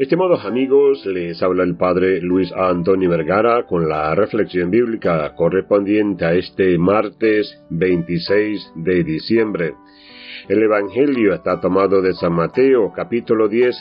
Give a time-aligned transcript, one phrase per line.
[0.00, 6.32] Estimados amigos, les habla el Padre Luis Antonio Vergara con la reflexión bíblica correspondiente a
[6.32, 9.74] este martes 26 de diciembre.
[10.48, 13.76] El Evangelio está tomado de San Mateo capítulo 10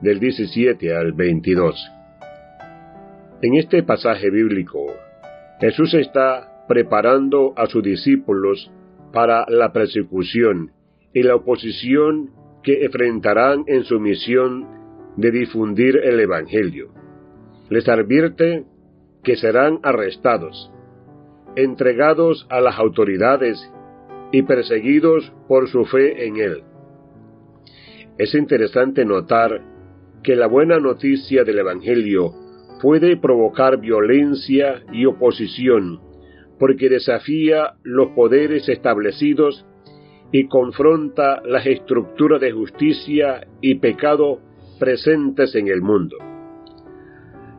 [0.00, 1.74] del 17 al 22.
[3.42, 4.86] En este pasaje bíblico,
[5.60, 8.70] Jesús está preparando a sus discípulos
[9.12, 10.70] para la persecución
[11.12, 12.30] y la oposición
[12.62, 14.73] que enfrentarán en su misión
[15.16, 16.88] de difundir el Evangelio.
[17.70, 18.64] Les advierte
[19.22, 20.70] que serán arrestados,
[21.56, 23.72] entregados a las autoridades
[24.32, 26.62] y perseguidos por su fe en Él.
[28.18, 29.62] Es interesante notar
[30.22, 32.32] que la buena noticia del Evangelio
[32.80, 36.00] puede provocar violencia y oposición
[36.58, 39.66] porque desafía los poderes establecidos
[40.32, 44.40] y confronta las estructuras de justicia y pecado
[44.78, 46.16] presentes en el mundo.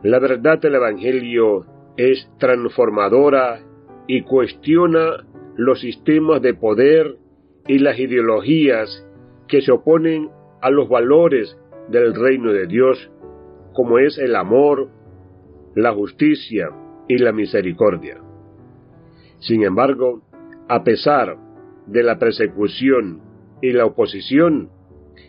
[0.02, 3.60] La verdad del Evangelio es transformadora
[4.06, 5.24] y cuestiona
[5.56, 7.16] los sistemas de poder
[7.66, 9.06] y las ideologías
[9.48, 10.28] que se oponen
[10.60, 11.56] a los valores
[11.88, 13.10] del reino de Dios,
[13.72, 14.90] como es el amor,
[15.74, 16.70] la justicia
[17.08, 18.18] y la misericordia.
[19.38, 20.22] Sin embargo,
[20.68, 21.36] a pesar
[21.86, 23.20] de la persecución
[23.62, 24.70] y la oposición,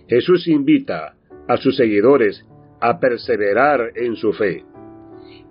[0.07, 1.16] Jesús invita
[1.47, 2.45] a sus seguidores
[2.79, 4.65] a perseverar en su fe.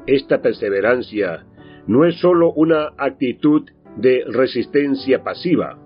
[0.06, 1.44] Esta perseverancia
[1.86, 5.78] no es sólo una actitud de resistencia pasiva,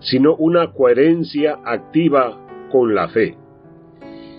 [0.00, 3.36] sino una coherencia activa con la fe.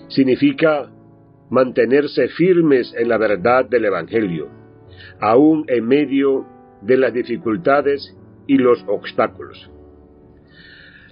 [0.08, 0.90] Significa
[1.50, 4.48] mantenerse firmes en la verdad del Evangelio,
[5.20, 6.46] aun en medio
[6.82, 9.70] de las dificultades y los obstáculos.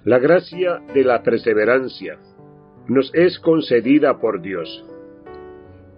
[0.04, 2.18] La gracia de la perseverancia
[2.88, 4.84] nos es concedida por Dios.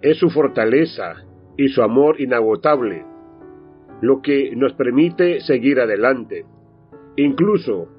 [0.01, 1.15] Es su fortaleza
[1.57, 3.05] y su amor inagotable
[4.01, 6.45] lo que nos permite seguir adelante,
[7.17, 7.89] incluso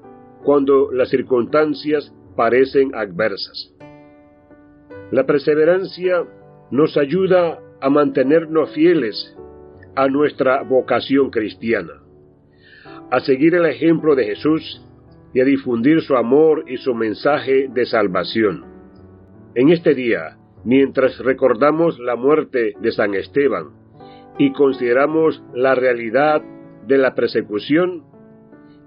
[0.43, 3.73] cuando las circunstancias parecen adversas.
[5.11, 6.23] La perseverancia
[6.71, 9.35] nos ayuda a mantenernos fieles
[9.95, 12.01] a nuestra vocación cristiana,
[13.11, 14.81] a seguir el ejemplo de Jesús
[15.33, 18.70] y a difundir su amor y su mensaje de salvación.
[19.53, 23.71] En este día, mientras recordamos la muerte de San Esteban
[24.37, 26.41] y consideramos la realidad
[26.87, 28.05] de la persecución,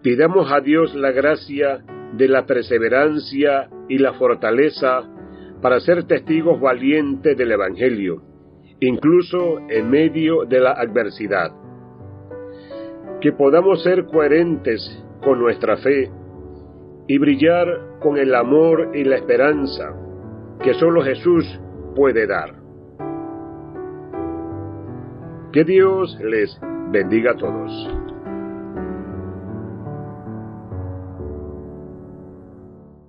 [0.03, 1.85] pidamos a Dios la gracia
[2.17, 5.03] de la perseverancia y la fortaleza
[5.61, 8.23] para ser testigos valientes del Evangelio,
[8.81, 11.53] incluso en medio de la adversidad.
[13.21, 14.81] Que podamos ser coherentes
[15.23, 16.11] con nuestra fe
[17.07, 19.95] y brillar con el amor y la esperanza
[20.65, 21.61] que solo Jesús
[21.95, 22.55] puede dar.
[25.53, 26.59] Que Dios les
[26.91, 28.14] bendiga a todos.